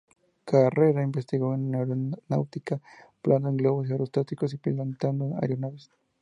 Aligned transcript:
Durante 0.03 0.33
su 0.33 0.45
carrera 0.45 1.03
investigó 1.03 1.53
en 1.53 1.75
aeronáutica, 1.75 2.79
volando 3.23 3.49
en 3.49 3.57
globos 3.57 3.91
aerostáticos 3.91 4.51
y 4.51 4.57
pilotando 4.57 5.35
aeronaves. 5.39 5.91